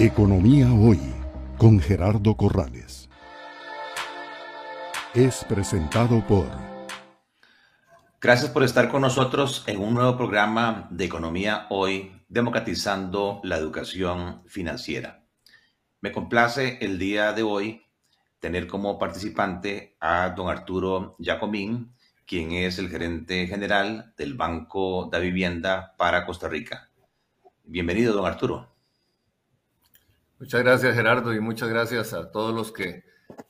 [0.00, 1.00] Economía Hoy
[1.56, 3.10] con Gerardo Corrales.
[5.12, 6.46] Es presentado por...
[8.20, 14.44] Gracias por estar con nosotros en un nuevo programa de Economía Hoy, democratizando la educación
[14.46, 15.24] financiera.
[16.00, 17.82] Me complace el día de hoy
[18.38, 21.92] tener como participante a don Arturo Jacomín,
[22.24, 26.88] quien es el gerente general del Banco de Vivienda para Costa Rica.
[27.64, 28.77] Bienvenido, don Arturo.
[30.40, 33.02] Muchas gracias Gerardo y muchas gracias a todos los que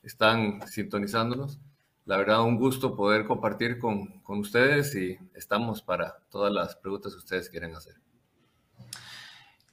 [0.02, 1.61] están sintonizándonos.
[2.06, 7.12] La verdad, un gusto poder compartir con, con ustedes y estamos para todas las preguntas
[7.12, 7.97] que ustedes quieren hacer.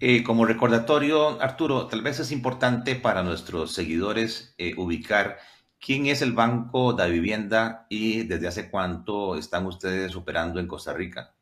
[0.01, 5.37] Eh, como recordatorio, Arturo, tal vez es importante para nuestros seguidores eh, ubicar
[5.79, 10.93] quién es el Banco de Vivienda y desde hace cuánto están ustedes operando en Costa
[10.93, 11.33] Rica.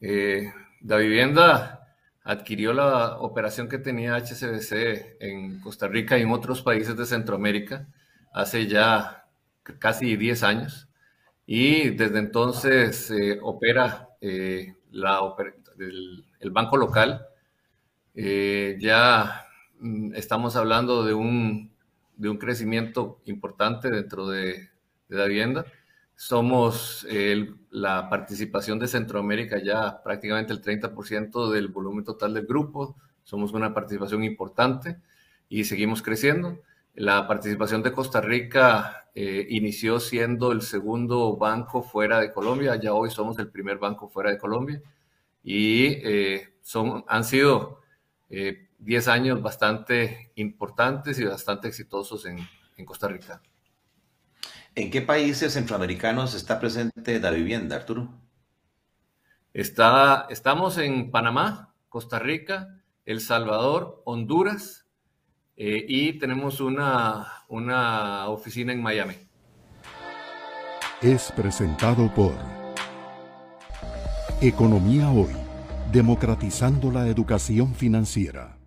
[0.00, 1.91] Eh, da Vivienda
[2.24, 7.88] adquirió la operación que tenía HCBC en Costa Rica y en otros países de Centroamérica
[8.32, 9.26] hace ya
[9.78, 10.88] casi 10 años
[11.46, 14.74] y desde entonces eh, opera eh,
[16.40, 17.26] el, banco local.
[18.14, 19.46] Eh, ya
[19.80, 21.72] mm, estamos hablando de un,
[22.16, 24.68] de un crecimiento importante dentro de,
[25.08, 25.66] de la vivienda
[26.16, 27.06] somos
[27.70, 32.96] la participación de Centroamérica ya prácticamente el 30% del volumen total del grupo.
[33.24, 34.98] Somos una participación importante
[35.48, 36.60] y seguimos creciendo.
[36.94, 42.76] La participación de Costa Rica eh, inició siendo el segundo banco fuera de Colombia.
[42.76, 44.82] Ya hoy somos el primer banco fuera de Colombia
[45.42, 47.80] y eh, son, han sido
[48.28, 53.40] 10 eh, años bastante importantes y bastante exitosos en Costa Rica.
[54.74, 58.08] ¿En qué países centroamericanos está presente la vivienda, Arturo?
[59.52, 64.86] Está, estamos en Panamá, Costa Rica, El Salvador, Honduras
[65.56, 69.14] eh, y tenemos una, una oficina en Miami.
[71.02, 72.34] Es presentado por
[74.40, 75.36] Economía Hoy,
[75.92, 78.61] democratizando la educación financiera.